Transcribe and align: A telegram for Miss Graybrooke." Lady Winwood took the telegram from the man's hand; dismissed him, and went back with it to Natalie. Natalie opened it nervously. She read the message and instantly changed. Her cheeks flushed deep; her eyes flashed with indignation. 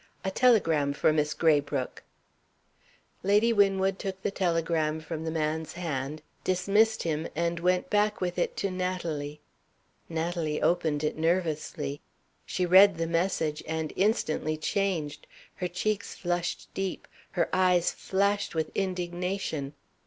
A 0.25 0.31
telegram 0.31 0.93
for 0.93 1.13
Miss 1.13 1.35
Graybrooke." 1.35 2.01
Lady 3.21 3.53
Winwood 3.53 3.99
took 3.99 4.19
the 4.23 4.31
telegram 4.31 4.99
from 4.99 5.25
the 5.25 5.29
man's 5.29 5.73
hand; 5.73 6.23
dismissed 6.43 7.03
him, 7.03 7.27
and 7.35 7.59
went 7.59 7.91
back 7.91 8.19
with 8.19 8.39
it 8.39 8.57
to 8.57 8.71
Natalie. 8.71 9.41
Natalie 10.09 10.59
opened 10.59 11.03
it 11.03 11.19
nervously. 11.19 12.01
She 12.47 12.65
read 12.65 12.97
the 12.97 13.05
message 13.05 13.61
and 13.67 13.93
instantly 13.95 14.57
changed. 14.57 15.27
Her 15.57 15.67
cheeks 15.67 16.15
flushed 16.15 16.69
deep; 16.73 17.07
her 17.33 17.47
eyes 17.53 17.91
flashed 17.91 18.55
with 18.55 18.71
indignation. 18.73 19.73